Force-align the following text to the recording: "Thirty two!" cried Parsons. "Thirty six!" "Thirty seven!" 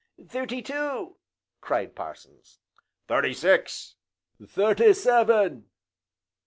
"Thirty 0.27 0.63
two!" 0.63 1.17
cried 1.61 1.93
Parsons. 1.93 2.57
"Thirty 3.07 3.35
six!" 3.35 3.97
"Thirty 4.43 4.93
seven!" 4.95 5.69